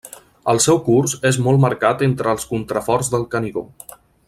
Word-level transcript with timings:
El 0.53 0.61
seu 0.63 0.79
curs 0.87 1.13
és 1.31 1.37
molt 1.47 1.61
marcat 1.67 2.01
entre 2.07 2.33
els 2.35 2.49
contraforts 2.55 3.13
del 3.13 3.29
Canigó. 3.37 3.67